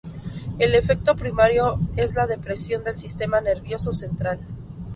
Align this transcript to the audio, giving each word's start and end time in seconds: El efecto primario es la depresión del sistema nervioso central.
El 0.57 0.73
efecto 0.73 1.15
primario 1.15 1.79
es 1.95 2.15
la 2.15 2.25
depresión 2.25 2.83
del 2.83 2.95
sistema 2.97 3.39
nervioso 3.39 3.91
central. 3.93 4.39